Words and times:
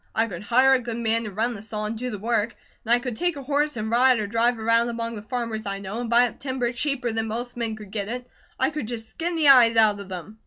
I 0.15 0.25
could 0.25 0.41
hire 0.41 0.73
a 0.73 0.79
good 0.79 0.97
man 0.97 1.25
to 1.25 1.31
run 1.31 1.53
the 1.53 1.61
saw 1.61 1.85
and 1.85 1.95
do 1.95 2.09
the 2.09 2.17
work, 2.17 2.55
and 2.83 2.91
I 2.91 2.97
could 2.97 3.15
take 3.15 3.35
a 3.35 3.43
horse 3.43 3.77
and 3.77 3.91
ride, 3.91 4.17
or 4.17 4.25
drive 4.25 4.57
around 4.57 4.89
among 4.89 5.13
the 5.13 5.21
farmers 5.21 5.67
I 5.67 5.77
know, 5.77 6.01
and 6.01 6.09
buy 6.09 6.27
up 6.27 6.39
timber 6.39 6.71
cheaper 6.71 7.11
than 7.11 7.27
most 7.27 7.55
men 7.55 7.75
could 7.75 7.91
get 7.91 8.09
it. 8.09 8.25
I 8.59 8.71
could 8.71 8.87
just 8.87 9.09
skin 9.09 9.35
the 9.35 9.49
eyes 9.49 9.75
out 9.75 9.99
of 9.99 10.09
them." 10.09 10.39